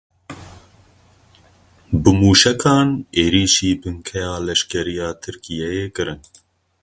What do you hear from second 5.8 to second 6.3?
kirin.